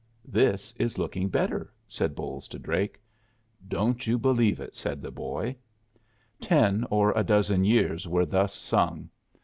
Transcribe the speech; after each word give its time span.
"This 0.25 0.73
is 0.79 0.97
looking 0.97 1.29
better," 1.29 1.71
said 1.87 2.15
Bolles 2.15 2.47
to 2.47 2.57
Drake. 2.57 2.99
"Don't 3.67 4.07
you 4.07 4.17
believe 4.17 4.59
it," 4.59 4.75
said 4.75 4.99
the 4.99 5.11
boy. 5.11 5.55
Ten 6.39 6.87
or 6.89 7.11
a 7.15 7.23
dozen 7.23 7.63
years 7.65 8.07
were 8.07 8.25
thus 8.25 8.55
sung. 8.55 9.11